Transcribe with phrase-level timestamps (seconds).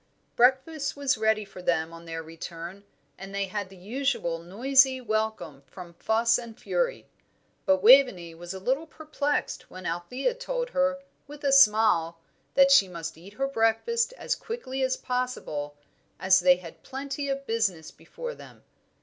[0.35, 2.85] Breakfast was ready for them on their return,
[3.19, 7.05] and they had the usual noisy welcome from Fuss and Fury.
[7.67, 12.17] But Waveney was a little perplexed when Althea told her, with a smile,
[12.55, 15.77] that she must eat her breakfast as quickly as possible,
[16.19, 18.63] as they had plenty of business before them.